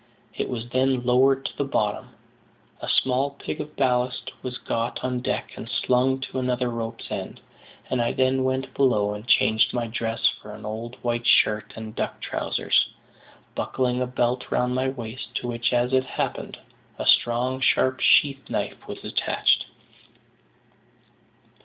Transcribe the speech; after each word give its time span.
It 0.33 0.49
was 0.49 0.67
then 0.69 1.05
lowered 1.05 1.45
to 1.45 1.55
the 1.55 1.63
bottom; 1.63 2.15
a 2.81 2.89
small 2.89 3.29
pig 3.37 3.61
of 3.61 3.75
ballast 3.75 4.31
was 4.41 4.57
got 4.57 5.03
on 5.03 5.19
deck 5.19 5.51
and 5.55 5.69
slung 5.69 6.19
to 6.21 6.39
another 6.39 6.71
rope's 6.71 7.11
end, 7.11 7.39
and 7.87 8.01
I 8.01 8.11
then 8.11 8.43
went 8.43 8.73
below 8.73 9.13
and 9.13 9.27
changed 9.27 9.75
my 9.75 9.85
dress 9.85 10.27
for 10.41 10.55
an 10.55 10.65
old 10.65 10.95
white 11.03 11.27
shirt 11.27 11.73
and 11.75 11.93
duck 11.95 12.19
trousers, 12.19 12.89
buckling 13.53 14.01
a 14.01 14.07
belt 14.07 14.49
round 14.49 14.73
my 14.73 14.87
waist, 14.89 15.35
to 15.35 15.47
which, 15.47 15.71
as 15.71 15.93
it 15.93 16.05
happened, 16.05 16.57
a 16.97 17.05
strong 17.05 17.59
sharp 17.59 17.99
sheath 18.01 18.49
knife 18.49 18.87
was 18.87 19.03
attached. 19.03 19.67